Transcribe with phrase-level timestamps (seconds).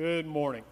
[0.00, 0.62] Good morning.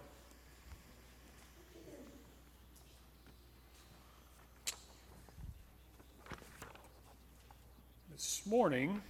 [8.13, 9.01] This morning,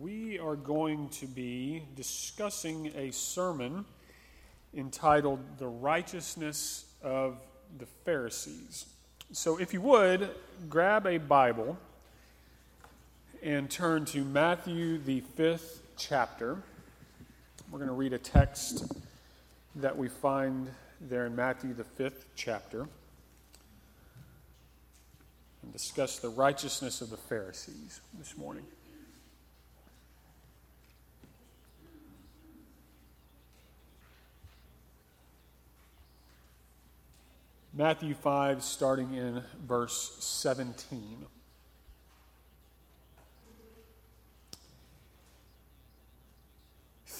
[0.00, 3.84] we are going to be discussing a sermon
[4.74, 7.36] entitled The Righteousness of
[7.76, 8.86] the Pharisees.
[9.32, 10.30] So, if you would,
[10.70, 11.76] grab a Bible
[13.42, 16.62] and turn to Matthew, the fifth chapter.
[17.72, 18.84] We're going to read a text
[19.76, 20.68] that we find
[21.00, 22.86] there in Matthew, the fifth chapter,
[25.62, 28.64] and discuss the righteousness of the Pharisees this morning.
[37.72, 41.24] Matthew 5, starting in verse 17.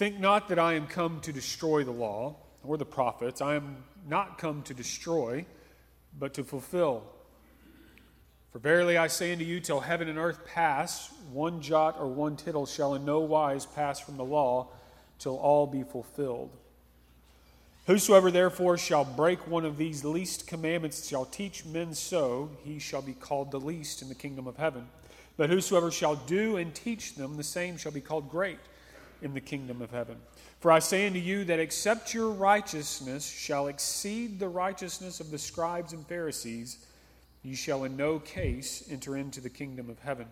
[0.03, 3.41] Think not that I am come to destroy the law or the prophets.
[3.41, 5.47] I am not come to destroy,
[6.19, 7.05] but to fulfill.
[8.51, 12.35] For verily I say unto you, till heaven and earth pass, one jot or one
[12.35, 14.71] tittle shall in no wise pass from the law,
[15.21, 16.51] till all be fulfilled.
[17.87, 23.03] Whosoever therefore shall break one of these least commandments shall teach men so, he shall
[23.03, 24.89] be called the least in the kingdom of heaven.
[25.37, 28.59] But whosoever shall do and teach them, the same shall be called great
[29.23, 30.17] in the kingdom of heaven.
[30.61, 35.39] For I say unto you that except your righteousness shall exceed the righteousness of the
[35.39, 36.85] scribes and Pharisees,
[37.43, 40.27] ye shall in no case enter into the kingdom of heaven.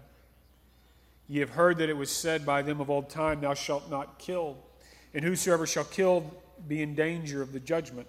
[1.29, 4.19] Ye have heard that it was said by them of old time, Thou shalt not
[4.19, 4.57] kill,
[5.15, 6.33] and whosoever shall kill
[6.69, 8.07] be in danger of the judgment.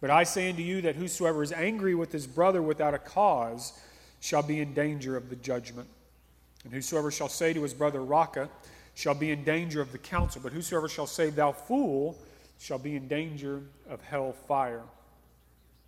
[0.00, 3.72] But I say unto you that whosoever is angry with his brother without a cause
[4.20, 5.88] shall be in danger of the judgment.
[6.64, 8.48] And whosoever shall say to his brother, Raca,
[8.94, 12.18] shall be in danger of the council, but whosoever shall say, Thou fool,
[12.58, 14.82] shall be in danger of hell fire.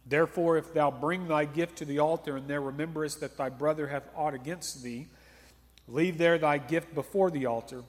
[0.06, 3.89] Therefore, if thou bring thy gift to the altar, and there rememberest that thy brother
[3.89, 5.09] hath aught against thee,
[5.89, 7.83] leave there thy gift before the altar,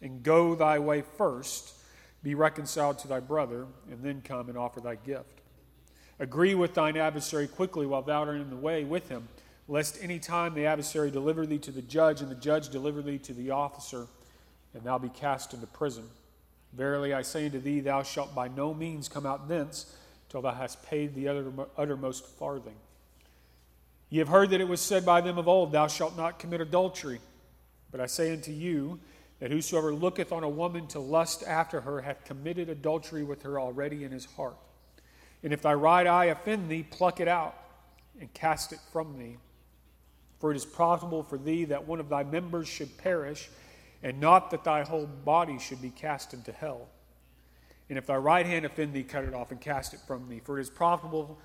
[0.00, 1.74] and go thy way first
[2.22, 5.40] be reconciled to thy brother, and then come and offer thy gift.
[6.18, 9.28] Agree with thine adversary quickly while thou art in the way with him,
[9.66, 13.18] lest any time the adversary deliver thee to the judge, and the judge deliver thee
[13.18, 14.06] to the officer,
[14.74, 16.04] and thou be cast into prison.
[16.72, 19.94] Verily I say unto thee, thou shalt by no means come out thence
[20.28, 21.28] till thou hast paid the
[21.78, 22.74] uttermost farthing.
[24.10, 26.60] Ye have heard that it was said by them of old, Thou shalt not commit
[26.60, 27.20] adultery.
[27.90, 28.98] But I say unto you,
[29.40, 33.60] that whosoever looketh on a woman to lust after her hath committed adultery with her
[33.60, 34.56] already in his heart.
[35.42, 37.54] And if thy right eye offend thee, pluck it out
[38.18, 39.36] and cast it from thee.
[40.38, 43.50] For it is profitable for thee that one of thy members should perish,
[44.04, 46.88] and not that thy whole body should be cast into hell.
[47.88, 50.42] And if thy right hand offend thee, cut it off and cast it from thee.
[50.44, 51.38] For it is profitable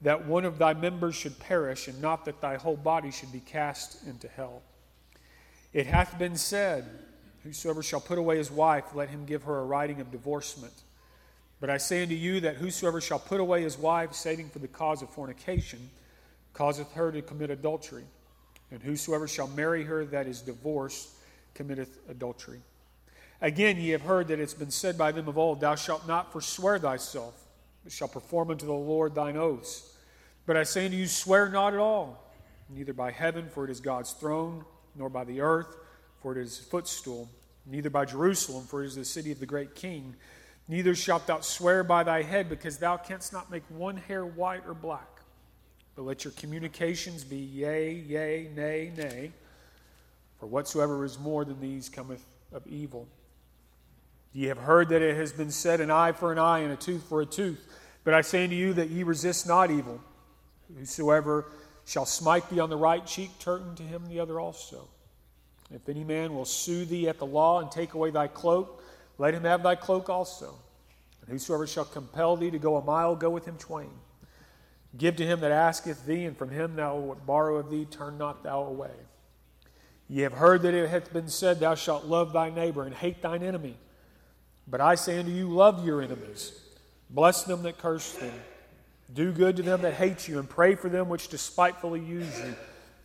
[0.00, 3.40] that one of thy members should perish, and not that thy whole body should be
[3.40, 4.62] cast into hell.
[5.74, 6.88] It hath been said,
[7.44, 10.72] Whosoever shall put away his wife, let him give her a writing of divorcement.
[11.60, 14.68] But I say unto you that whosoever shall put away his wife, saving for the
[14.68, 15.90] cause of fornication,
[16.54, 18.04] causeth her to commit adultery.
[18.70, 21.10] And whosoever shall marry her that is divorced,
[21.56, 22.60] committeth adultery.
[23.40, 26.32] Again, ye have heard that it's been said by them of old, Thou shalt not
[26.32, 27.34] forswear thyself,
[27.82, 29.96] but shalt perform unto the Lord thine oaths.
[30.46, 32.32] But I say unto you, swear not at all,
[32.70, 35.76] neither by heaven, for it is God's throne, nor by the earth
[36.26, 37.30] for it is his footstool,
[37.66, 40.16] neither by Jerusalem, for it is the city of the great king.
[40.66, 44.62] Neither shalt thou swear by thy head, because thou canst not make one hair white
[44.66, 45.20] or black.
[45.94, 49.30] But let your communications be yea, yea, nay, nay.
[50.38, 53.08] For whatsoever is more than these cometh of evil.
[54.32, 56.76] Ye have heard that it has been said, an eye for an eye and a
[56.76, 57.58] tooth for a tooth.
[58.04, 60.00] But I say unto you that ye resist not evil.
[60.76, 61.46] Whosoever
[61.86, 64.88] shall smite thee on the right cheek, turn to him the other also.
[65.72, 68.82] If any man will sue thee at the law and take away thy cloak,
[69.18, 70.54] let him have thy cloak also.
[71.20, 73.90] And whosoever shall compel thee to go a mile, go with him twain.
[74.96, 78.18] Give to him that asketh thee, and from him thou wilt borrow of thee, turn
[78.18, 78.92] not thou away.
[80.08, 83.22] Ye have heard that it hath been said, Thou shalt love thy neighbor and hate
[83.22, 83.76] thine enemy.
[84.68, 86.52] But I say unto you, love your enemies,
[87.10, 88.34] bless them that curse them,
[89.14, 92.54] do good to them that hate you, and pray for them which despitefully use you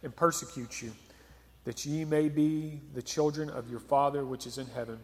[0.03, 0.91] and persecute you
[1.63, 4.97] that ye may be the children of your Father which is in heaven,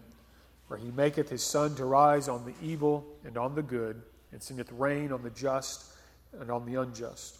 [0.67, 4.01] where he maketh his sun to rise on the evil and on the good,
[4.31, 5.93] and sendeth rain on the just
[6.39, 7.37] and on the unjust.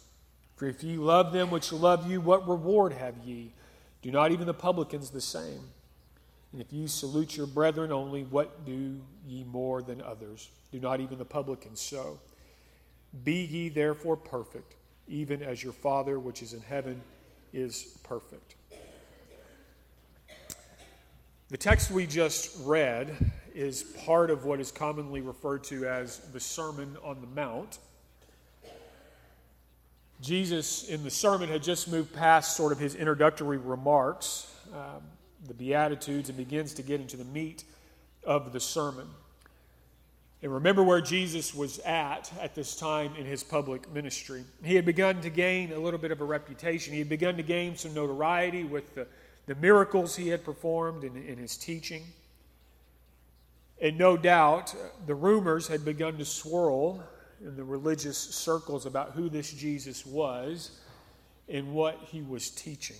[0.56, 3.52] For if ye love them which love you, what reward have ye?
[4.02, 5.60] Do not even the publicans the same?
[6.52, 10.48] And if ye salute your brethren only, what do ye more than others?
[10.72, 12.18] Do not even the publicans so?
[13.24, 14.74] Be ye therefore perfect,
[15.08, 17.02] even as your Father which is in heaven
[17.52, 18.54] is perfect.
[21.48, 26.40] The text we just read is part of what is commonly referred to as the
[26.40, 27.78] Sermon on the Mount.
[30.20, 35.02] Jesus, in the sermon, had just moved past sort of his introductory remarks, um,
[35.46, 37.64] the Beatitudes, and begins to get into the meat
[38.24, 39.06] of the sermon.
[40.42, 44.44] And remember where Jesus was at at this time in his public ministry.
[44.62, 46.92] He had begun to gain a little bit of a reputation.
[46.92, 49.06] He had begun to gain some notoriety with the,
[49.46, 52.04] the miracles he had performed in, in his teaching.
[53.80, 54.74] And no doubt,
[55.06, 57.02] the rumors had begun to swirl
[57.40, 60.72] in the religious circles about who this Jesus was
[61.48, 62.96] and what he was teaching.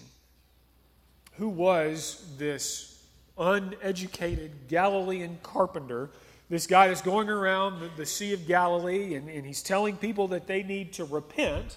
[1.35, 3.03] Who was this
[3.37, 6.11] uneducated Galilean carpenter?
[6.49, 10.29] this guy that's going around the, the Sea of Galilee and, and he's telling people
[10.29, 11.77] that they need to repent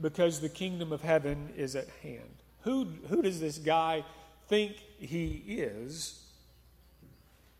[0.00, 2.28] because the kingdom of heaven is at hand.
[2.62, 4.04] Who, who does this guy
[4.48, 6.22] think he is?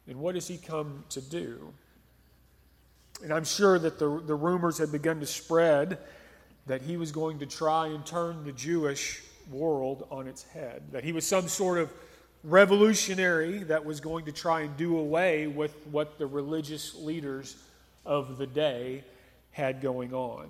[0.07, 1.73] And what does he come to do?
[3.23, 5.99] And I'm sure that the, the rumors had begun to spread
[6.67, 11.05] that he was going to try and turn the Jewish world on its head, that
[11.05, 11.93] he was some sort of
[12.45, 17.57] revolutionary that was going to try and do away with what the religious leaders
[18.05, 19.05] of the day
[19.53, 20.49] had going on.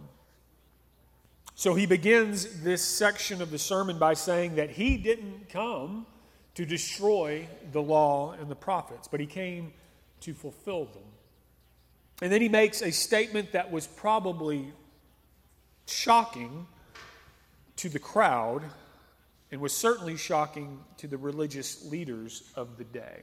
[1.55, 6.05] So he begins this section of the sermon by saying that he didn't come
[6.55, 9.73] to destroy the law and the prophets, but he came
[10.21, 11.03] to fulfill them.
[12.23, 14.73] And then he makes a statement that was probably
[15.87, 16.67] shocking
[17.77, 18.63] to the crowd
[19.53, 23.23] and was certainly shocking to the religious leaders of the day.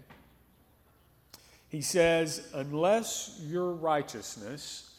[1.69, 4.91] He says, Unless your righteousness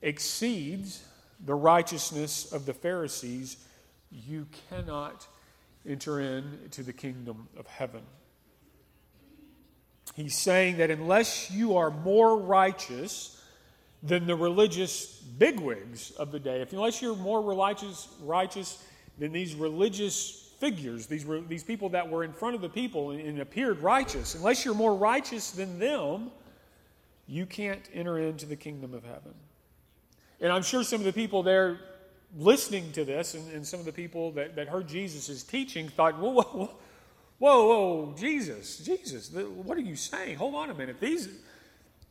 [0.00, 1.04] exceeds
[1.44, 3.58] the righteousness of the Pharisees,
[4.10, 5.26] you cannot
[5.86, 8.02] enter into the kingdom of heaven.
[10.16, 13.38] He's saying that unless you are more righteous
[14.02, 18.82] than the religious bigwigs of the day, if unless you're more righteous, righteous
[19.18, 23.20] than these religious figures, these, these people that were in front of the people and,
[23.20, 26.30] and appeared righteous, unless you're more righteous than them,
[27.28, 29.34] you can't enter into the kingdom of heaven.
[30.40, 31.78] And I'm sure some of the people there
[32.38, 36.18] listening to this and, and some of the people that, that heard Jesus' teaching thought,
[36.18, 36.70] whoa, whoa,
[37.38, 40.36] whoa, whoa, Jesus, Jesus, what are you saying?
[40.36, 41.00] Hold on a minute.
[41.00, 41.28] These,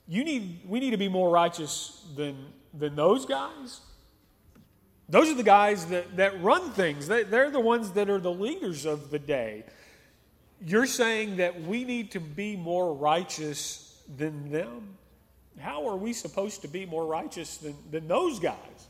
[0.07, 3.81] you need, we need to be more righteous than, than those guys?
[5.07, 7.07] Those are the guys that, that run things.
[7.07, 9.63] They, they're the ones that are the leaders of the day.
[10.66, 14.98] You're saying that we need to be more righteous than them?
[15.60, 18.88] How are we supposed to be more righteous than, than those guys?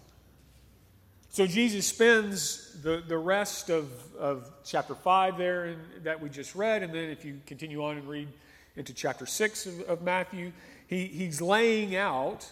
[1.35, 6.55] So Jesus spends the, the rest of, of chapter 5 there in, that we just
[6.55, 8.29] read, and then if you continue on and read
[8.77, 10.53] into chapter 6 of, of Matthew,
[10.87, 12.49] he, he's laying out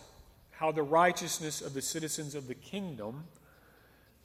[0.51, 3.23] how the righteousness of the citizens of the kingdom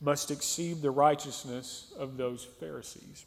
[0.01, 3.27] must exceed the righteousness of those Pharisees.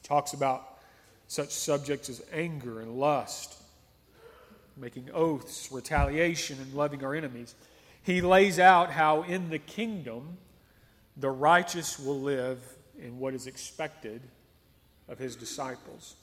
[0.00, 0.78] He talks about
[1.26, 3.60] such subjects as anger and lust,
[4.76, 7.56] making oaths, retaliation, and loving our enemies.
[8.02, 10.38] He lays out how in the kingdom
[11.16, 12.58] the righteous will live
[12.98, 14.22] in what is expected
[15.08, 16.16] of his disciples.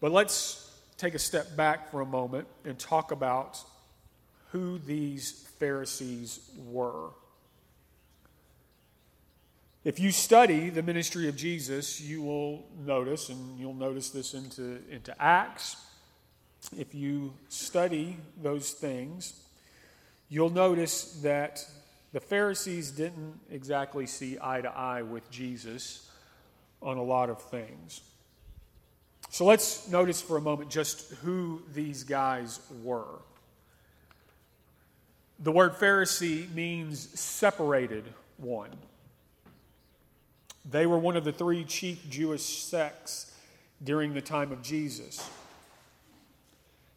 [0.00, 3.62] But let's take a step back for a moment and talk about
[4.52, 6.40] who these Pharisees
[6.70, 7.10] were.
[9.82, 14.82] If you study the ministry of Jesus, you will notice, and you'll notice this into,
[14.90, 15.76] into Acts.
[16.76, 19.42] If you study those things,
[20.30, 21.66] you'll notice that
[22.12, 26.10] the Pharisees didn't exactly see eye to eye with Jesus
[26.80, 28.00] on a lot of things.
[29.28, 33.20] So let's notice for a moment just who these guys were.
[35.40, 38.04] The word Pharisee means separated
[38.38, 38.70] one.
[40.68, 43.32] They were one of the three chief Jewish sects
[43.82, 45.28] during the time of Jesus.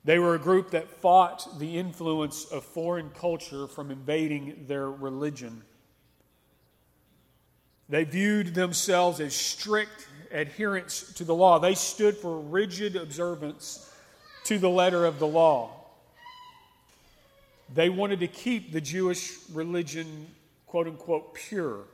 [0.05, 5.63] They were a group that fought the influence of foreign culture from invading their religion.
[7.87, 11.59] They viewed themselves as strict adherents to the law.
[11.59, 13.89] They stood for rigid observance
[14.45, 15.71] to the letter of the law.
[17.73, 20.27] They wanted to keep the Jewish religion,
[20.67, 21.85] quote unquote, pure.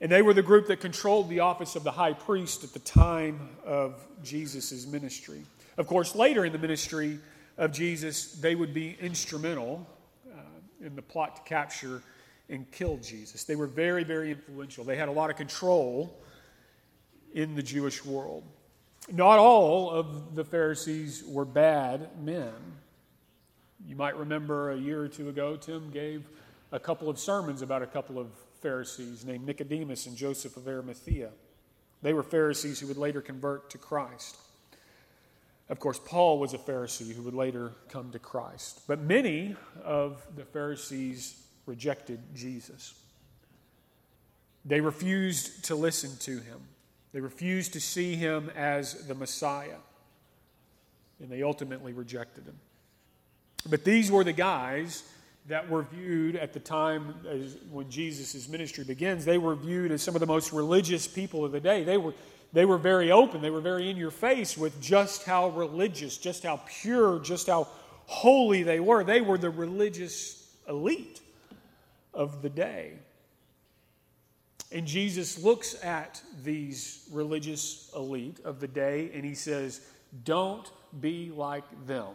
[0.00, 2.78] And they were the group that controlled the office of the high priest at the
[2.78, 5.42] time of Jesus' ministry.
[5.76, 7.18] Of course, later in the ministry
[7.58, 9.86] of Jesus, they would be instrumental
[10.30, 10.40] uh,
[10.80, 12.02] in the plot to capture
[12.48, 13.44] and kill Jesus.
[13.44, 14.84] They were very, very influential.
[14.84, 16.18] They had a lot of control
[17.34, 18.44] in the Jewish world.
[19.12, 22.52] Not all of the Pharisees were bad men.
[23.86, 26.24] You might remember a year or two ago, Tim gave
[26.72, 28.28] a couple of sermons about a couple of
[28.60, 31.30] Pharisees named Nicodemus and Joseph of Arimathea.
[32.02, 34.36] They were Pharisees who would later convert to Christ.
[35.68, 38.82] Of course, Paul was a Pharisee who would later come to Christ.
[38.86, 42.94] But many of the Pharisees rejected Jesus.
[44.64, 46.60] They refused to listen to him,
[47.12, 49.78] they refused to see him as the Messiah,
[51.20, 52.58] and they ultimately rejected him.
[53.68, 55.02] But these were the guys
[55.48, 57.14] that were viewed at the time
[57.70, 61.52] when Jesus' ministry begins, they were viewed as some of the most religious people of
[61.52, 61.84] the day.
[61.84, 62.14] They were,
[62.56, 66.42] they were very open, they were very in your face with just how religious, just
[66.42, 67.68] how pure, just how
[68.06, 69.04] holy they were.
[69.04, 71.20] They were the religious elite
[72.14, 72.94] of the day.
[74.72, 79.82] And Jesus looks at these religious elite of the day and he says,
[80.24, 82.14] Don't be like them.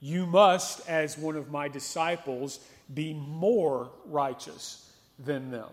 [0.00, 2.58] You must, as one of my disciples,
[2.92, 5.68] be more righteous than them.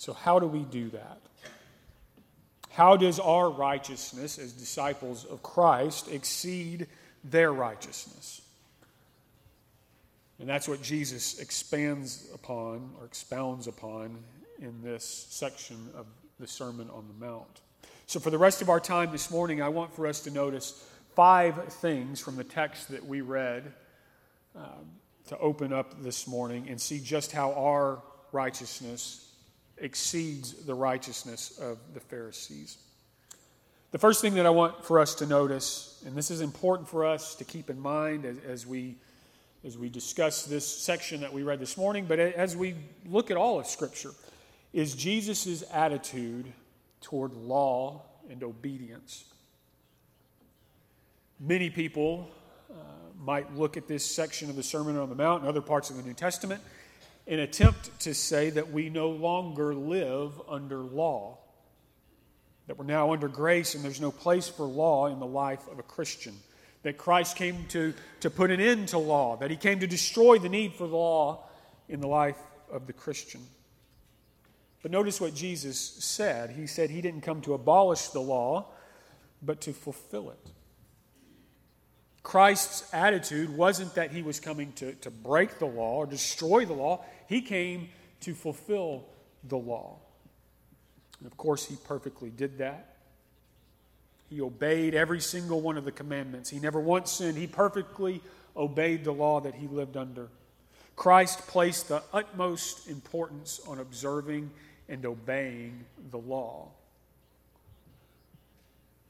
[0.00, 1.18] So, how do we do that?
[2.70, 6.86] How does our righteousness as disciples of Christ exceed
[7.22, 8.40] their righteousness?
[10.38, 14.16] And that's what Jesus expands upon or expounds upon
[14.58, 16.06] in this section of
[16.38, 17.60] the Sermon on the Mount.
[18.06, 20.82] So, for the rest of our time this morning, I want for us to notice
[21.14, 23.70] five things from the text that we read
[24.56, 24.92] um,
[25.28, 28.00] to open up this morning and see just how our
[28.32, 29.26] righteousness
[29.80, 32.78] exceeds the righteousness of the Pharisees.
[33.90, 37.04] The first thing that I want for us to notice, and this is important for
[37.04, 38.96] us to keep in mind as, as we
[39.62, 42.74] as we discuss this section that we read this morning, but as we
[43.06, 44.12] look at all of Scripture,
[44.72, 46.46] is Jesus' attitude
[47.00, 49.24] toward law and obedience.
[51.38, 52.30] Many people
[52.70, 52.74] uh,
[53.18, 55.96] might look at this section of the Sermon on the Mount and other parts of
[55.96, 56.62] the New Testament
[57.30, 61.38] and attempt to say that we no longer live under law,
[62.66, 65.78] that we're now under grace and there's no place for law in the life of
[65.78, 66.34] a Christian,
[66.82, 70.40] that Christ came to, to put an end to law, that he came to destroy
[70.40, 71.46] the need for law
[71.88, 73.42] in the life of the Christian.
[74.82, 76.50] But notice what Jesus said.
[76.50, 78.72] He said he didn't come to abolish the law,
[79.40, 80.50] but to fulfill it.
[82.22, 86.74] Christ's attitude wasn't that he was coming to, to break the law or destroy the
[86.74, 87.88] law, he came
[88.20, 89.06] to fulfill
[89.44, 89.96] the law.
[91.18, 92.96] And of course, he perfectly did that.
[94.28, 96.50] He obeyed every single one of the commandments.
[96.50, 97.36] He never once sinned.
[97.36, 98.22] He perfectly
[98.56, 100.28] obeyed the law that he lived under.
[100.96, 104.50] Christ placed the utmost importance on observing
[104.88, 106.68] and obeying the law.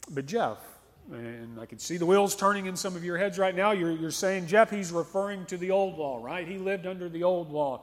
[0.09, 0.59] But Jeff,
[1.13, 3.91] and I can see the wheels turning in some of your heads right now, you're,
[3.91, 6.47] you're saying, Jeff, he's referring to the old law, right?
[6.47, 7.83] He lived under the old law.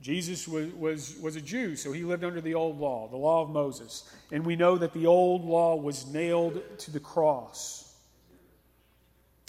[0.00, 3.42] Jesus was, was, was a Jew, so he lived under the old law, the law
[3.42, 4.10] of Moses.
[4.30, 7.94] And we know that the old law was nailed to the cross.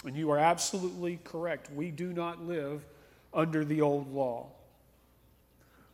[0.04, 1.70] And you are absolutely correct.
[1.72, 2.84] We do not live
[3.32, 4.48] under the old law.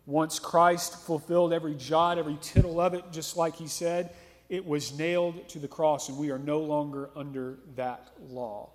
[0.07, 4.11] Once Christ fulfilled every jot, every tittle of it, just like he said,
[4.49, 8.71] it was nailed to the cross, and we are no longer under that law.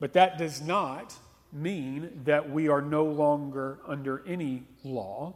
[0.00, 1.14] But that does not
[1.52, 5.34] mean that we are no longer under any law.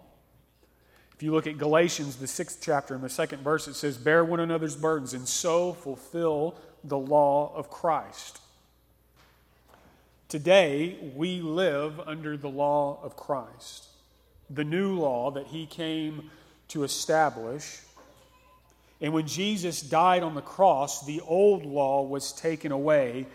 [1.14, 4.24] If you look at Galatians, the sixth chapter, in the second verse, it says, Bear
[4.24, 8.40] one another's burdens, and so fulfill the law of Christ.
[10.28, 13.86] Today, we live under the law of Christ
[14.50, 16.30] the new law that he came
[16.68, 17.80] to establish.
[19.00, 23.26] And when Jesus died on the cross, the old law was taken away,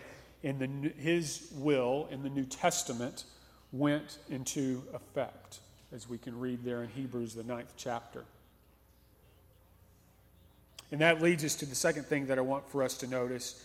[0.42, 3.24] and the, his will in the New Testament
[3.70, 5.60] went into effect,
[5.92, 8.24] as we can read there in Hebrews, the ninth chapter.
[10.90, 13.64] And that leads us to the second thing that I want for us to notice,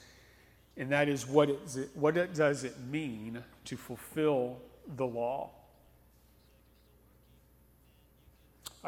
[0.78, 1.60] and that is what, it,
[1.96, 4.60] what does it mean to fulfill
[4.96, 5.50] the law?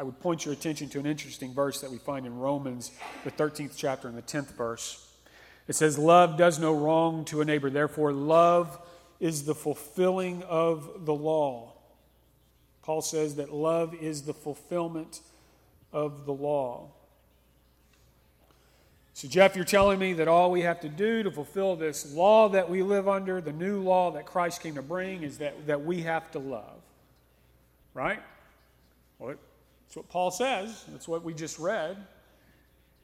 [0.00, 2.90] I would point your attention to an interesting verse that we find in Romans,
[3.22, 5.06] the 13th chapter and the 10th verse.
[5.68, 8.80] It says, Love does no wrong to a neighbor, therefore, love
[9.20, 11.74] is the fulfilling of the law.
[12.80, 15.20] Paul says that love is the fulfillment
[15.92, 16.88] of the law.
[19.12, 22.48] So, Jeff, you're telling me that all we have to do to fulfill this law
[22.48, 25.84] that we live under, the new law that Christ came to bring, is that, that
[25.84, 26.80] we have to love.
[27.92, 28.22] Right?
[29.18, 29.34] Well,
[29.90, 30.84] that's what Paul says.
[30.92, 31.96] That's what we just read.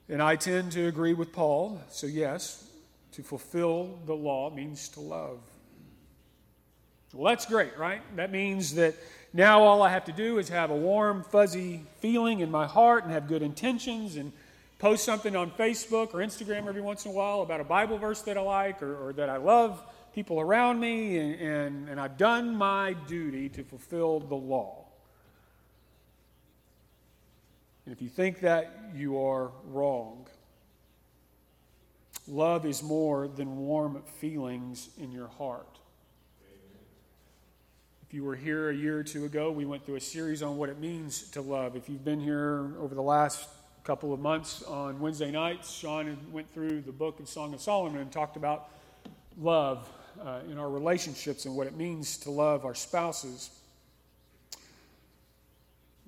[0.09, 1.81] And I tend to agree with Paul.
[1.89, 2.65] So, yes,
[3.11, 5.41] to fulfill the law means to love.
[7.13, 8.03] Well, that's great, right?
[8.15, 8.95] That means that
[9.33, 13.03] now all I have to do is have a warm, fuzzy feeling in my heart
[13.03, 14.31] and have good intentions and
[14.79, 18.23] post something on Facebook or Instagram every once in a while about a Bible verse
[18.23, 19.83] that I like or, or that I love
[20.15, 24.86] people around me, and, and, and I've done my duty to fulfill the law.
[27.87, 30.27] And if you think that, you are wrong.
[32.29, 35.79] Love is more than warm feelings in your heart.
[38.09, 40.57] If you were here a year or two ago, we went through a series on
[40.57, 41.77] what it means to love.
[41.77, 43.49] If you've been here over the last
[43.85, 48.01] couple of months on Wednesday nights, Sean went through the book of Song of Solomon
[48.01, 48.71] and talked about
[49.39, 49.89] love
[50.25, 53.51] uh, in our relationships and what it means to love our spouses.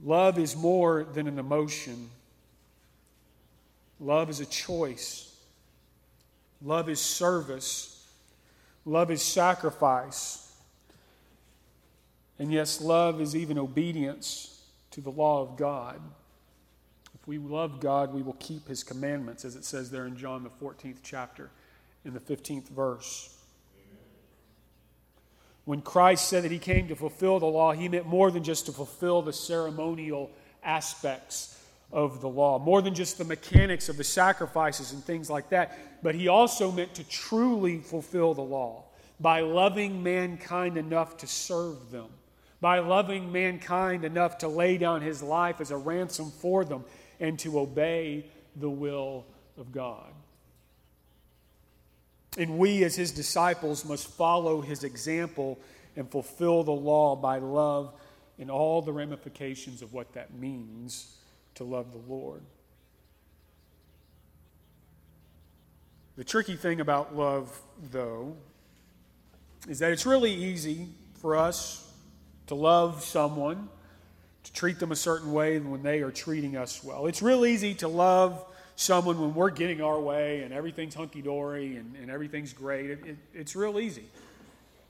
[0.04, 2.10] Love is more than an emotion,
[4.00, 5.28] love is a choice.
[6.62, 8.06] Love is service.
[8.84, 10.56] Love is sacrifice.
[12.38, 14.62] And yes, love is even obedience
[14.92, 16.00] to the law of God.
[17.14, 20.44] If we love God, we will keep his commandments, as it says there in John,
[20.44, 21.50] the 14th chapter,
[22.04, 23.37] in the 15th verse.
[25.68, 28.64] When Christ said that he came to fulfill the law, he meant more than just
[28.64, 30.30] to fulfill the ceremonial
[30.64, 35.50] aspects of the law, more than just the mechanics of the sacrifices and things like
[35.50, 38.84] that, but he also meant to truly fulfill the law
[39.20, 42.08] by loving mankind enough to serve them,
[42.62, 46.82] by loving mankind enough to lay down his life as a ransom for them
[47.20, 48.24] and to obey
[48.56, 49.26] the will
[49.58, 50.14] of God.
[52.38, 55.58] And we, as his disciples, must follow his example
[55.96, 57.92] and fulfill the law by love
[58.38, 61.16] and all the ramifications of what that means
[61.56, 62.42] to love the Lord.
[66.16, 68.36] The tricky thing about love, though,
[69.68, 71.92] is that it's really easy for us
[72.46, 73.68] to love someone,
[74.44, 77.06] to treat them a certain way when they are treating us well.
[77.06, 78.44] It's real easy to love
[78.78, 82.90] someone when we're getting our way and everything's hunky dory and, and everything's great.
[82.90, 84.04] It, it, it's real easy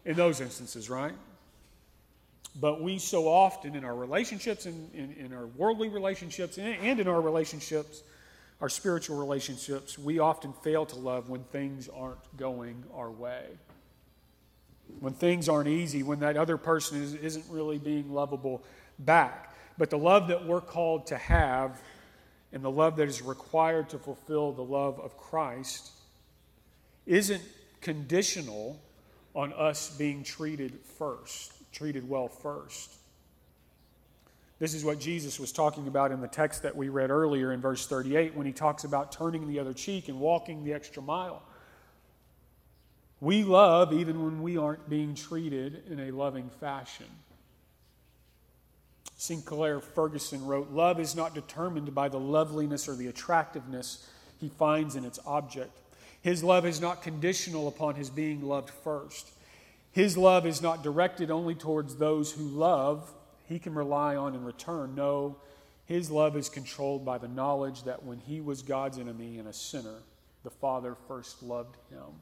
[0.04, 1.14] in those instances, right?
[2.60, 7.00] But we so often in our relationships, and in, in, our worldly relationships, and, and
[7.00, 8.02] in our relationships,
[8.60, 13.44] our spiritual relationships, we often fail to love when things aren't going our way.
[15.00, 18.62] When things aren't easy, when that other person is, isn't really being lovable
[18.98, 19.54] back.
[19.78, 21.80] But the love that we're called to have
[22.52, 25.90] and the love that is required to fulfill the love of Christ
[27.06, 27.42] isn't
[27.80, 28.80] conditional
[29.34, 32.94] on us being treated first, treated well first.
[34.58, 37.60] This is what Jesus was talking about in the text that we read earlier in
[37.60, 41.42] verse 38 when he talks about turning the other cheek and walking the extra mile.
[43.20, 47.06] We love even when we aren't being treated in a loving fashion.
[49.16, 54.94] Sinclair Ferguson wrote Love is not determined by the loveliness or the attractiveness he finds
[54.94, 55.78] in its object.
[56.20, 59.30] His love is not conditional upon his being loved first.
[59.92, 63.12] His love is not directed only towards those who love,
[63.48, 64.94] he can rely on in return.
[64.94, 65.36] No,
[65.86, 69.52] his love is controlled by the knowledge that when he was God's enemy and a
[69.52, 70.02] sinner,
[70.44, 72.20] the Father first loved him.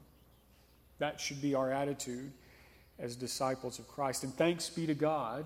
[0.99, 2.31] That should be our attitude
[2.97, 4.23] as disciples of Christ.
[4.23, 5.45] And thanks be to God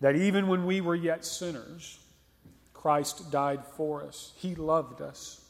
[0.00, 1.98] that even when we were yet sinners,
[2.74, 4.32] Christ died for us.
[4.36, 5.44] He loved us.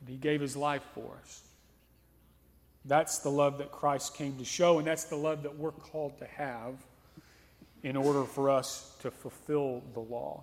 [0.00, 1.42] And He gave His life for us.
[2.84, 6.18] That's the love that Christ came to show, and that's the love that we're called
[6.18, 6.74] to have
[7.82, 10.42] in order for us to fulfill the law.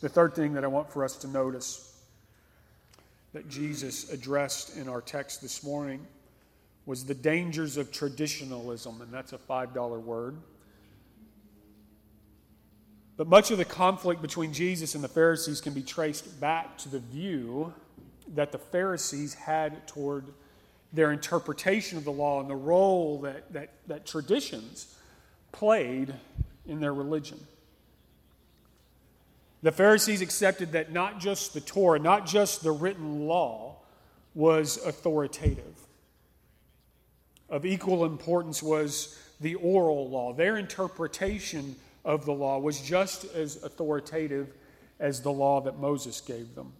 [0.00, 1.98] The third thing that I want for us to notice
[3.32, 6.06] that Jesus addressed in our text this morning
[6.86, 10.36] was the dangers of traditionalism, and that's a $5 word.
[13.16, 16.88] But much of the conflict between Jesus and the Pharisees can be traced back to
[16.88, 17.72] the view
[18.34, 20.26] that the Pharisees had toward
[20.92, 24.96] their interpretation of the law and the role that, that, that traditions
[25.52, 26.12] played
[26.66, 27.38] in their religion.
[29.62, 33.76] The Pharisees accepted that not just the Torah, not just the written law,
[34.34, 35.73] was authoritative
[37.54, 40.32] of equal importance was the oral law.
[40.32, 44.52] Their interpretation of the law was just as authoritative
[44.98, 46.72] as the law that Moses gave them.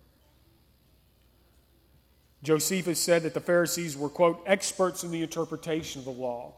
[2.43, 6.55] Josephus said that the Pharisees were, quote, experts in the interpretation of the law,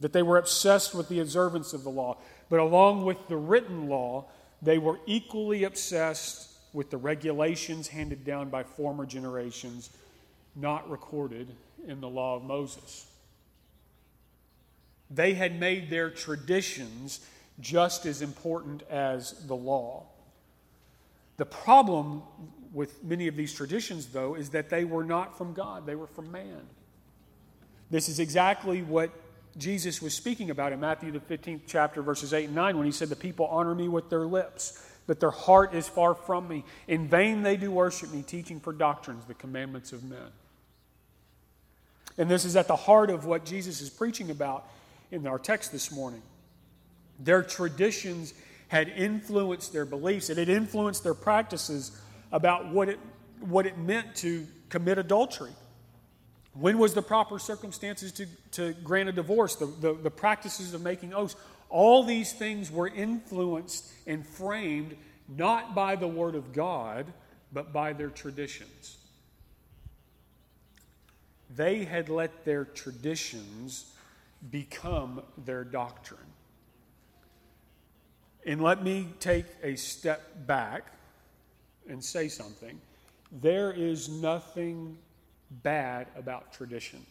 [0.00, 2.18] that they were obsessed with the observance of the law.
[2.50, 4.26] But along with the written law,
[4.60, 9.88] they were equally obsessed with the regulations handed down by former generations,
[10.54, 11.48] not recorded
[11.88, 13.06] in the law of Moses.
[15.10, 17.20] They had made their traditions
[17.60, 20.06] just as important as the law.
[21.36, 22.22] The problem
[22.72, 26.06] with many of these traditions, though, is that they were not from God, they were
[26.06, 26.62] from man.
[27.90, 29.10] This is exactly what
[29.58, 32.92] Jesus was speaking about in Matthew, the 15th chapter, verses 8 and 9, when he
[32.92, 36.64] said, The people honor me with their lips, but their heart is far from me.
[36.86, 40.30] In vain they do worship me, teaching for doctrines the commandments of men.
[42.16, 44.68] And this is at the heart of what Jesus is preaching about
[45.10, 46.22] in our text this morning.
[47.18, 48.34] Their traditions
[48.68, 52.00] had influenced their beliefs, it had influenced their practices
[52.32, 52.98] about what it,
[53.40, 55.50] what it meant to commit adultery.
[56.54, 59.56] When was the proper circumstances to, to grant a divorce?
[59.56, 61.36] The, the, the practices of making oaths.
[61.68, 64.96] All these things were influenced and framed
[65.28, 67.06] not by the Word of God,
[67.52, 68.96] but by their traditions.
[71.54, 73.92] They had let their traditions
[74.48, 76.20] become their doctrine.
[78.46, 80.92] And let me take a step back
[81.88, 82.80] and say something.
[83.30, 84.96] There is nothing
[85.50, 87.04] bad about tradition.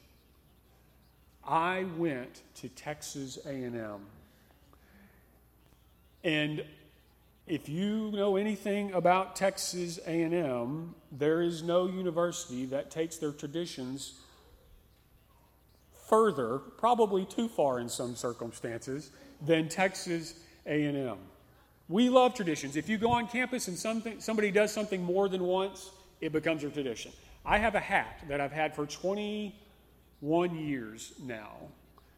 [1.46, 4.00] I went to Texas A&M.
[6.24, 6.66] And
[7.48, 14.20] if you know anything about Texas A&M, there is no university that takes their traditions
[16.10, 19.12] further, probably too far in some circumstances,
[19.46, 20.34] than Texas
[20.66, 21.18] A&M.
[21.88, 22.76] We love traditions.
[22.76, 26.64] If you go on campus and something, somebody does something more than once, it becomes
[26.64, 27.12] a tradition.
[27.46, 31.54] I have a hat that I've had for 21 years now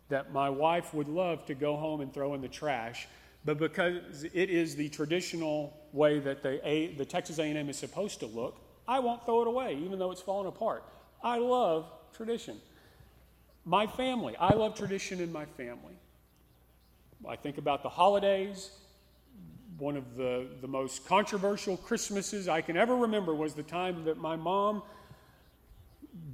[0.10, 3.08] that my wife would love to go home and throw in the trash,
[3.46, 8.20] but because it is the traditional way that the, a, the Texas A&M is supposed
[8.20, 10.84] to look, I won't throw it away, even though it's falling apart.
[11.24, 12.60] I love tradition.
[13.66, 15.94] My family, I love tradition in my family.
[17.28, 18.72] I think about the holidays,
[19.78, 24.18] one of the, the most controversial Christmases I can ever remember was the time that
[24.18, 24.82] my mom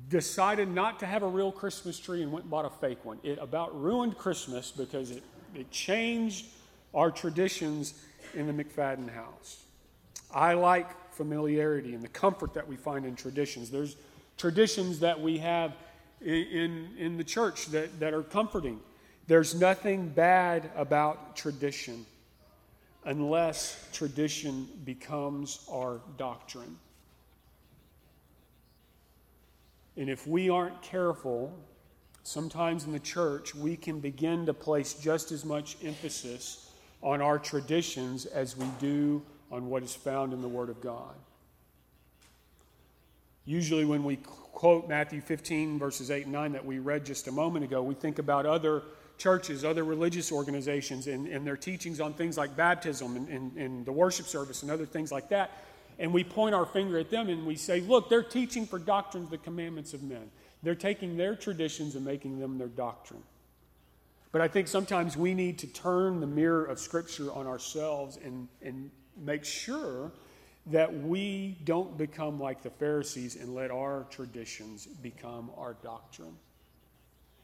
[0.09, 3.19] decided not to have a real Christmas tree and went and bought a fake one.
[3.23, 6.47] It about ruined Christmas because it, it changed
[6.93, 7.93] our traditions
[8.33, 9.63] in the McFadden house.
[10.33, 13.69] I like familiarity and the comfort that we find in traditions.
[13.69, 13.97] There's
[14.37, 15.73] traditions that we have
[16.21, 18.79] in, in, the church that, that are comforting.
[19.27, 22.05] There's nothing bad about tradition
[23.05, 26.77] unless tradition becomes our doctrine.
[29.95, 31.57] And if we aren't careful,
[32.23, 37.39] sometimes in the church, we can begin to place just as much emphasis on our
[37.39, 41.15] traditions as we do on what is found in the Word of God.
[43.45, 44.19] Usually, when we
[44.57, 47.93] quote Matthew 15, verses 8 and 9 that we read just a moment ago, we
[47.93, 48.81] think about other
[49.19, 53.85] churches, other religious organizations, and, and their teachings on things like baptism and, and, and
[53.85, 55.51] the worship service and other things like that.
[55.99, 59.29] And we point our finger at them and we say, look, they're teaching for doctrines
[59.29, 60.31] the commandments of men.
[60.63, 63.21] They're taking their traditions and making them their doctrine.
[64.31, 68.47] But I think sometimes we need to turn the mirror of Scripture on ourselves and,
[68.63, 68.89] and
[69.23, 70.11] make sure
[70.71, 76.35] that we don't become like the Pharisees and let our traditions become our doctrine.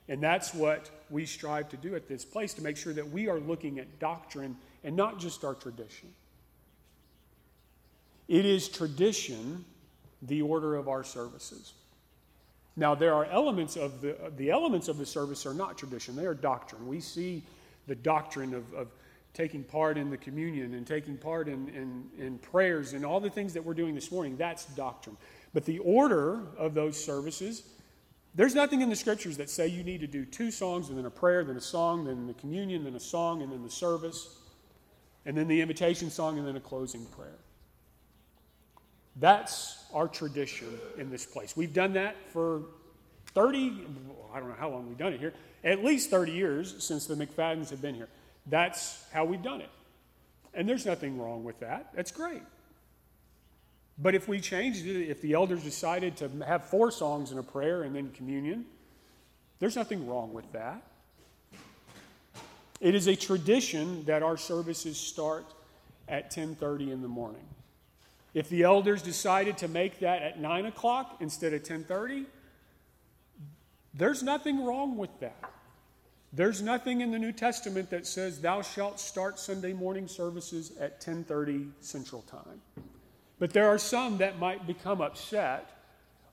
[0.09, 3.29] And that's what we strive to do at this place to make sure that we
[3.29, 6.09] are looking at doctrine and not just our tradition.
[8.27, 9.63] It is tradition,
[10.21, 11.73] the order of our services.
[12.75, 16.25] Now, there are elements of the, the elements of the service are not tradition, they
[16.25, 16.87] are doctrine.
[16.87, 17.43] We see
[17.87, 18.87] the doctrine of, of
[19.33, 23.29] taking part in the communion and taking part in, in, in prayers and all the
[23.29, 24.37] things that we're doing this morning.
[24.37, 25.17] That's doctrine.
[25.53, 27.63] But the order of those services
[28.35, 31.05] there's nothing in the scriptures that say you need to do two songs and then
[31.05, 34.37] a prayer, then a song, then the communion, then a song, and then the service,
[35.25, 37.37] and then the invitation song, and then a closing prayer.
[39.17, 41.55] That's our tradition in this place.
[41.55, 42.63] We've done that for
[43.35, 43.85] 30,
[44.33, 47.13] I don't know how long we've done it here, at least 30 years since the
[47.13, 48.09] McFaddens have been here.
[48.45, 49.69] That's how we've done it.
[50.53, 51.91] And there's nothing wrong with that.
[51.95, 52.43] That's great.
[53.97, 57.43] But if we changed it, if the elders decided to have four songs and a
[57.43, 58.65] prayer and then communion,
[59.63, 60.81] There's nothing wrong with that.
[62.81, 65.45] It is a tradition that our services start
[66.09, 67.47] at 10:30 in the morning.
[68.33, 72.25] If the elders decided to make that at 9 o'clock instead of 10:30,
[73.93, 75.52] there's nothing wrong with that.
[76.35, 80.99] There's nothing in the New Testament that says thou shalt start Sunday morning services at
[80.99, 82.61] 10:30 Central Time.
[83.37, 85.69] But there are some that might become upset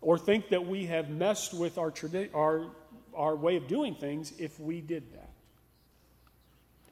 [0.00, 2.70] or think that we have messed with our, tradi- our,
[3.14, 5.28] our way of doing things if we did that.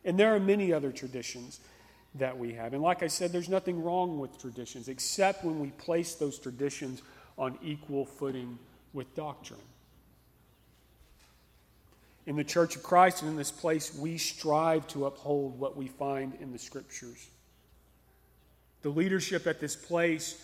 [0.04, 1.60] And there are many other traditions
[2.14, 2.74] that we have.
[2.74, 7.00] And like I said, there's nothing wrong with traditions, except when we place those traditions
[7.38, 8.58] on equal footing
[8.92, 9.60] with doctrine.
[12.28, 15.88] In the Church of Christ and in this place, we strive to uphold what we
[15.88, 17.26] find in the Scriptures.
[18.82, 20.38] The leadership at this place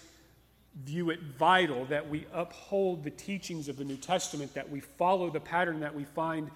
[0.83, 5.29] view it vital that we uphold the teachings of the New Testament, that we follow
[5.29, 6.51] the pattern that we find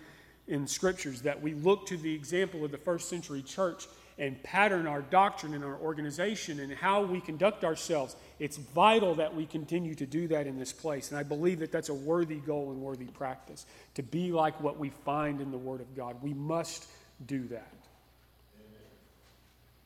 [0.46, 3.86] in scriptures, that we look to the example of the first century church
[4.18, 8.16] and pattern our doctrine and our organization and how we conduct ourselves.
[8.40, 11.10] It's vital that we continue to do that in this place.
[11.10, 14.78] And I believe that that's a worthy goal and worthy practice to be like what
[14.78, 16.16] we find in the Word of God.
[16.22, 16.88] We must
[17.26, 17.72] do that.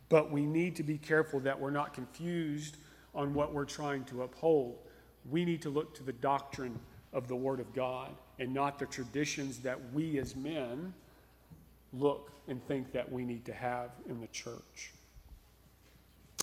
[0.08, 2.76] But we need to be careful that we're not confused
[3.14, 4.78] on what we're trying to uphold.
[5.30, 6.78] We need to look to the doctrine
[7.12, 10.94] of the Word of God and not the traditions that we as men
[11.92, 14.92] look and think that we need to have in the church.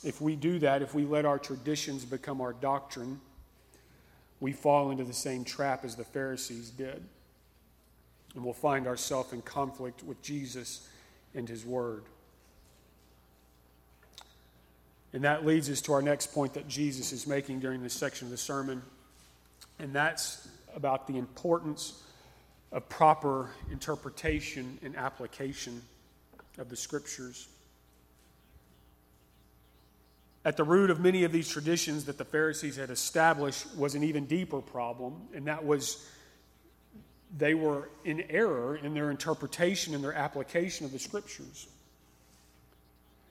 [0.03, 3.19] If we do that, if we let our traditions become our doctrine,
[4.39, 7.03] we fall into the same trap as the Pharisees did.
[8.35, 10.88] And we'll find ourselves in conflict with Jesus
[11.33, 12.03] and His Word.
[15.12, 18.27] And that leads us to our next point that Jesus is making during this section
[18.27, 18.83] of the sermon,
[19.79, 22.03] and that's about the importance
[22.71, 25.82] of proper interpretation and application
[26.58, 27.47] of the scriptures.
[30.45, 34.03] At the root of many of these traditions that the Pharisees had established was an
[34.03, 36.05] even deeper problem, and that was
[37.38, 41.67] they were in error in their interpretation and their application of the scriptures.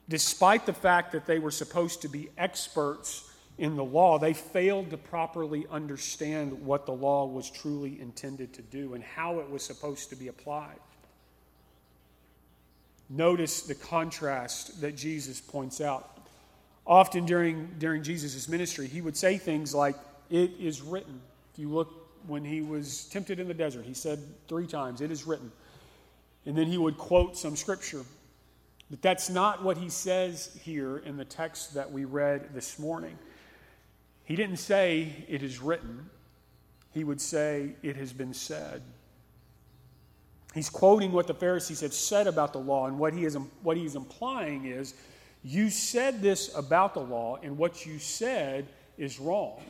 [0.09, 3.28] Despite the fact that they were supposed to be experts
[3.59, 8.62] in the law, they failed to properly understand what the law was truly intended to
[8.62, 10.79] do and how it was supposed to be applied.
[13.11, 16.18] Notice the contrast that Jesus points out.
[16.87, 19.97] Often during, during Jesus' ministry, he would say things like,
[20.31, 21.21] It is written.
[21.53, 21.92] If you look
[22.27, 25.51] when he was tempted in the desert, he said three times, It is written.
[26.47, 28.05] And then he would quote some scripture.
[28.90, 33.18] But that's not what he says here in the text that we read this morning.
[34.29, 36.11] He didn't say, It is written.
[36.93, 38.83] He would say, It has been said.
[40.55, 43.79] He's quoting what the Pharisees have said about the law, and what he is, what
[43.79, 44.93] he is implying is,
[45.43, 48.67] You said this about the law, and what you said
[48.99, 49.62] is wrong.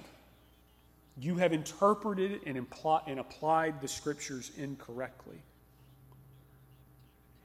[1.21, 5.38] You have interpreted and, impl- and applied the scriptures incorrectly.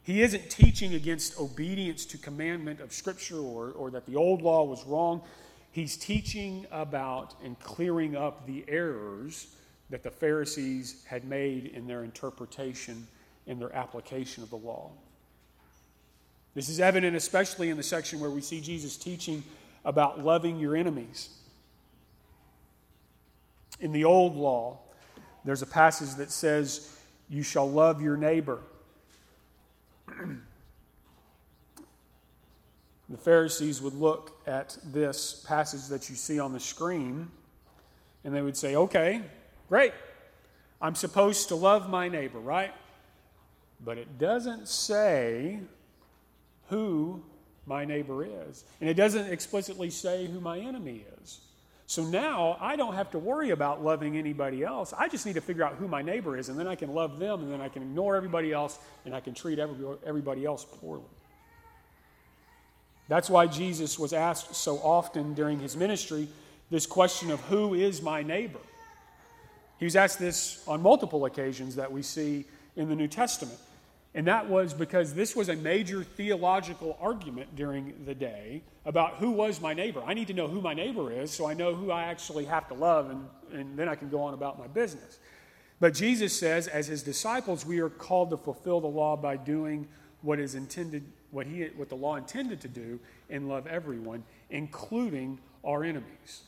[0.02, 4.64] He isn't teaching against obedience to commandment of Scripture or, or that the old law
[4.64, 5.22] was wrong.
[5.74, 9.48] He's teaching about and clearing up the errors
[9.90, 13.08] that the Pharisees had made in their interpretation
[13.48, 14.92] and their application of the law.
[16.54, 19.44] This is evident especially in the section where we see Jesus teaching
[19.84, 21.30] about loving your enemies.
[23.80, 24.78] In the old law,
[25.44, 26.96] there's a passage that says,
[27.30, 28.60] You shall love your neighbor.
[33.10, 37.30] The Pharisees would look at this passage that you see on the screen
[38.24, 39.22] and they would say, okay,
[39.68, 39.94] great.
[40.82, 42.74] I'm supposed to love my neighbor, right?
[43.84, 45.60] But it doesn't say
[46.70, 47.24] who
[47.66, 48.64] my neighbor is.
[48.80, 51.40] And it doesn't explicitly say who my enemy is.
[51.86, 54.94] So now I don't have to worry about loving anybody else.
[54.98, 57.20] I just need to figure out who my neighbor is, and then I can love
[57.20, 61.04] them, and then I can ignore everybody else, and I can treat everybody else poorly.
[63.08, 66.28] That's why Jesus was asked so often during his ministry
[66.70, 68.60] this question of who is my neighbor?
[69.78, 73.60] He was asked this on multiple occasions that we see in the New Testament.
[74.16, 79.32] And that was because this was a major theological argument during the day about who
[79.32, 80.04] was my neighbor.
[80.06, 82.68] I need to know who my neighbor is so I know who I actually have
[82.68, 85.18] to love, and, and then I can go on about my business.
[85.80, 89.88] But Jesus says, as his disciples, we are called to fulfill the law by doing
[90.22, 95.40] what is intended what, he, what the law intended to do and love everyone, including
[95.64, 96.44] our enemies.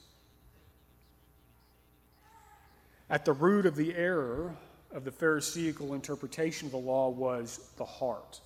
[3.09, 4.55] At the root of the error
[4.93, 8.39] of the Pharisaical interpretation of the law was the heart.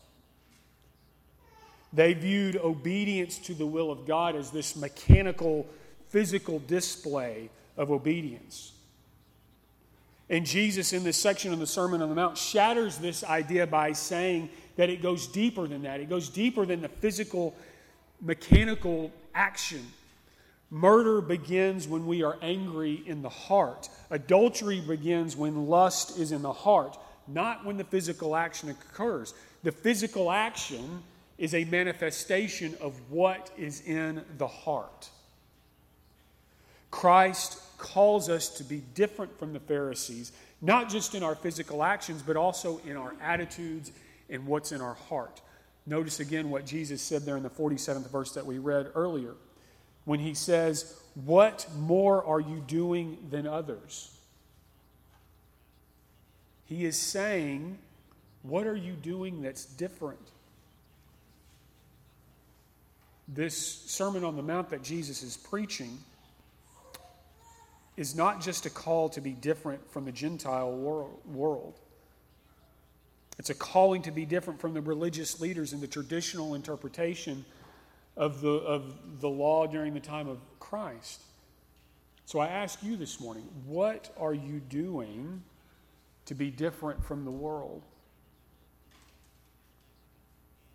[1.91, 5.67] They viewed obedience to the will of God as this mechanical,
[6.09, 8.73] physical display of obedience.
[10.29, 13.93] And Jesus, in this section of the Sermon on the Mount, shatters this idea by
[13.93, 14.49] saying
[14.79, 15.99] that it goes deeper than that.
[15.99, 17.53] It goes deeper than the physical,
[18.21, 19.85] mechanical action.
[20.69, 23.89] Murder begins when we are angry in the heart.
[24.09, 29.33] Adultery begins when lust is in the heart, not when the physical action occurs.
[29.63, 31.03] The physical action
[31.37, 35.09] is a manifestation of what is in the heart.
[36.89, 42.21] Christ calls us to be different from the Pharisees, not just in our physical actions,
[42.21, 43.91] but also in our attitudes
[44.29, 45.41] and what's in our heart.
[45.85, 49.35] Notice again what Jesus said there in the 47th verse that we read earlier
[50.05, 54.15] when he says, What more are you doing than others?
[56.65, 57.79] He is saying,
[58.43, 60.19] What are you doing that's different?
[63.27, 65.99] This Sermon on the Mount that Jesus is preaching
[67.95, 71.79] is not just a call to be different from the Gentile world.
[73.39, 77.45] It's a calling to be different from the religious leaders in the traditional interpretation
[78.17, 81.21] of the, of the law during the time of Christ.
[82.25, 85.41] So I ask you this morning what are you doing
[86.25, 87.81] to be different from the world?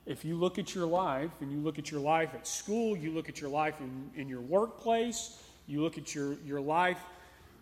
[0.07, 3.11] If you look at your life and you look at your life at school, you
[3.11, 6.99] look at your life in, in your workplace, you look at your, your life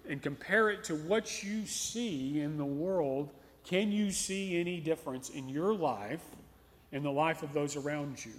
[0.08, 3.30] and compare it to what you see in the world,
[3.64, 6.25] can you see any difference in your life
[6.92, 8.33] and the life of those around you?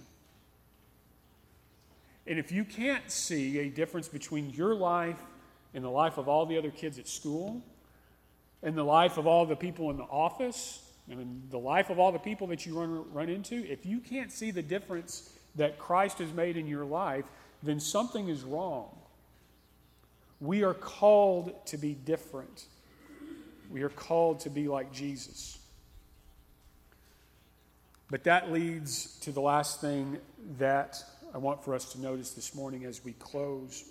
[2.26, 5.18] And if you can't see a difference between your life
[5.74, 7.62] and the life of all the other kids at school,
[8.62, 12.12] and the life of all the people in the office, and the life of all
[12.12, 16.18] the people that you run, run into, if you can't see the difference that Christ
[16.18, 17.26] has made in your life,
[17.62, 18.88] then something is wrong.
[20.40, 22.64] We are called to be different.
[23.74, 25.58] We are called to be like Jesus.
[28.08, 30.18] But that leads to the last thing
[30.58, 31.02] that
[31.34, 33.82] I want for us to notice this morning as we close.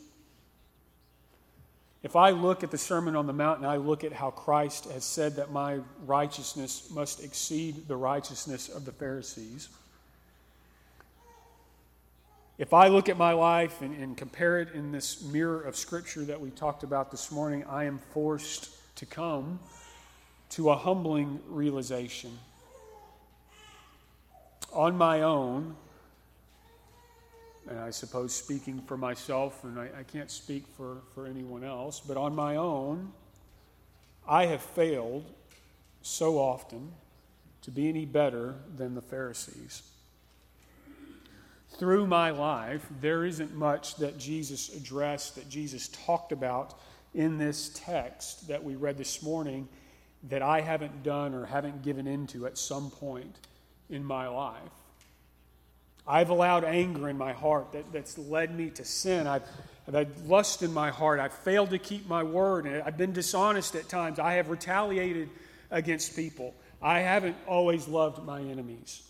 [2.02, 4.90] If I look at the Sermon on the Mount and I look at how Christ
[4.90, 9.68] has said that my righteousness must exceed the righteousness of the Pharisees,
[12.58, 16.24] if I look at my life and, and, compare it in this mirror of Scripture
[16.24, 19.60] that we talked about this morning, I am forced to come
[20.54, 22.38] to a humbling realization.
[24.72, 25.76] On my own,
[27.70, 32.00] and I suppose speaking for myself, and I, I can't speak for, for anyone else,
[32.00, 33.12] but on my own,
[34.28, 35.26] I have failed
[36.02, 36.92] so often
[37.62, 39.84] to be any better than the Pharisees
[41.78, 46.80] through my life, there isn't much that Jesus addressed, that Jesus talked about
[47.14, 49.68] in this text that we read this morning
[50.30, 53.36] that I haven't done or haven't given into at some point
[53.90, 54.62] in my life.
[56.08, 59.28] I've allowed anger in my heart that, that's led me to sin.
[59.28, 59.44] I've,
[59.88, 61.20] I've had lust in my heart.
[61.20, 62.68] I've failed to keep my word.
[62.68, 64.20] I've been dishonest at times.
[64.20, 65.30] I have retaliated
[65.72, 66.54] against people.
[66.82, 69.04] I haven't always loved my enemies.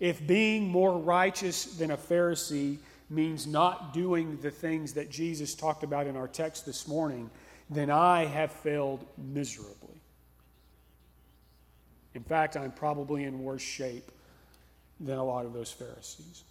[0.00, 2.78] If being more righteous than a Pharisee
[3.08, 7.30] means not doing the things that Jesus talked about in our text this morning,
[7.74, 10.00] then I have failed miserably.
[12.14, 14.10] In fact, I'm probably in worse shape
[15.00, 16.44] than a lot of those Pharisees.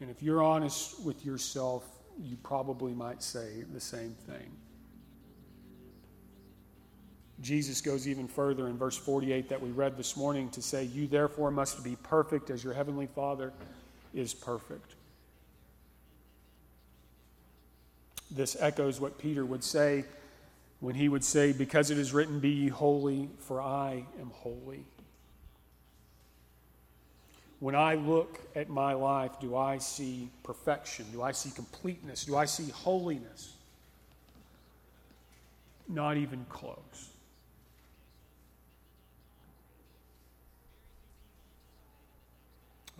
[0.00, 1.84] And if you're honest with yourself,
[2.22, 4.50] you probably might say the same thing.
[7.40, 11.06] Jesus goes even further in verse 48 that we read this morning to say, You
[11.06, 13.52] therefore must be perfect as your heavenly Father
[14.14, 14.94] is perfect.
[18.30, 20.04] This echoes what Peter would say
[20.80, 24.84] when he would say, Because it is written, Be ye holy, for I am holy.
[27.60, 31.06] When I look at my life, do I see perfection?
[31.12, 32.24] Do I see completeness?
[32.26, 33.54] Do I see holiness?
[35.88, 37.08] Not even close.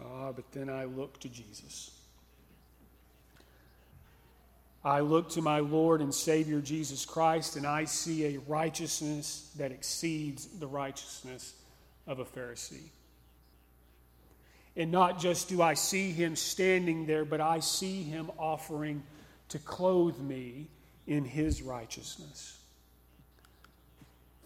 [0.03, 1.91] Ah, but then I look to Jesus.
[4.85, 9.72] I look to my Lord and Savior Jesus Christ, and I see a righteousness that
[9.72, 11.55] exceeds the righteousness
[12.07, 12.91] of a Pharisee.
[14.76, 19.03] And not just do I see him standing there, but I see him offering
[19.49, 20.66] to clothe me
[21.07, 22.59] in his righteousness.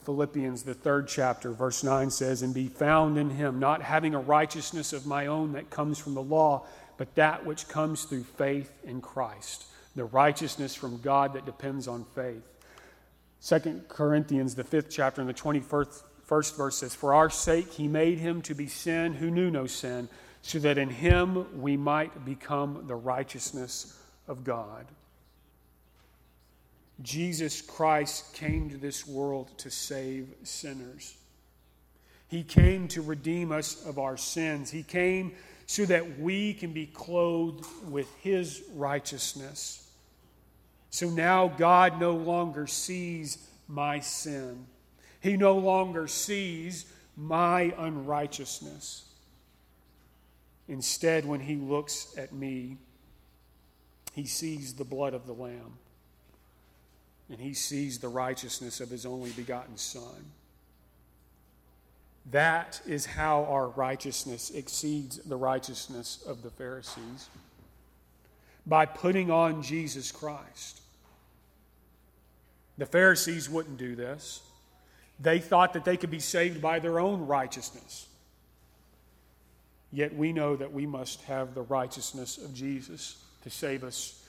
[0.05, 4.21] Philippians, the third chapter, verse 9 says, And be found in him, not having a
[4.21, 6.65] righteousness of my own that comes from the law,
[6.97, 9.67] but that which comes through faith in Christ,
[9.97, 12.43] the righteousness from God that depends on faith.
[13.41, 17.89] Second Corinthians, the fifth chapter, and the 21st first verse says, For our sake he
[17.89, 20.09] made him to be sin who knew no sin,
[20.43, 24.87] so that in him we might become the righteousness of God.
[27.01, 31.17] Jesus Christ came to this world to save sinners.
[32.29, 34.71] He came to redeem us of our sins.
[34.71, 35.33] He came
[35.69, 39.89] so that we can be clothed with His righteousness.
[40.91, 43.39] So now God no longer sees
[43.69, 44.67] my sin,
[45.21, 49.05] He no longer sees my unrighteousness.
[50.67, 52.79] Instead, when He looks at me,
[54.15, 55.75] He sees the blood of the Lamb
[57.31, 60.33] and he sees the righteousness of his only begotten Son.
[62.31, 67.29] That is how our righteousness exceeds the righteousness of the Pharisees
[68.67, 70.83] by putting on Jesus Christ.
[72.77, 74.43] The Pharisees wouldn't do this.
[75.19, 78.07] They thought that they could be saved by their own righteousness.
[79.91, 84.23] Yet we know that we must have the righteousness of Jesus to save us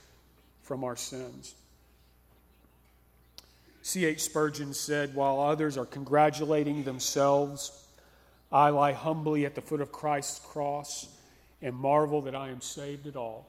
[0.63, 1.53] from our sins.
[3.81, 4.23] C.H.
[4.23, 7.87] Spurgeon said, While others are congratulating themselves,
[8.51, 11.07] I lie humbly at the foot of Christ's cross
[11.61, 13.47] and marvel that I am saved at all.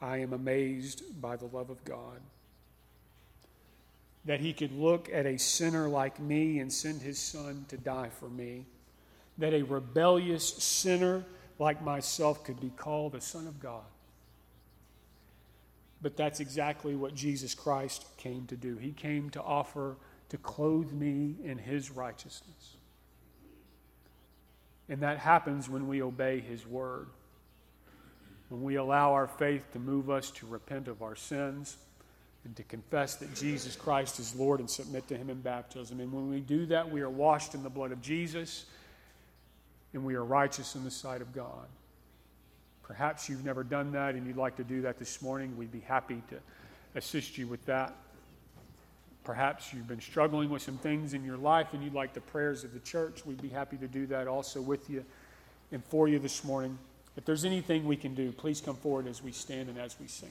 [0.00, 2.20] I am amazed by the love of God.
[4.26, 8.10] That he could look at a sinner like me and send his son to die
[8.10, 8.66] for me.
[9.38, 11.24] That a rebellious sinner
[11.58, 13.84] like myself could be called a son of God.
[16.02, 18.76] But that's exactly what Jesus Christ came to do.
[18.76, 19.96] He came to offer
[20.28, 22.76] to clothe me in his righteousness.
[24.88, 27.08] And that happens when we obey his word.
[28.48, 31.76] When we allow our faith to move us to repent of our sins
[32.44, 35.98] and to confess that Jesus Christ is Lord and submit to him in baptism.
[35.98, 38.66] And when we do that, we are washed in the blood of Jesus
[39.92, 41.66] and we are righteous in the sight of God.
[42.84, 45.56] Perhaps you've never done that and you'd like to do that this morning.
[45.56, 46.36] We'd be happy to
[46.94, 47.92] assist you with that.
[49.26, 52.62] Perhaps you've been struggling with some things in your life and you'd like the prayers
[52.62, 53.26] of the church.
[53.26, 55.04] We'd be happy to do that also with you
[55.72, 56.78] and for you this morning.
[57.16, 60.06] If there's anything we can do, please come forward as we stand and as we
[60.06, 60.30] sing.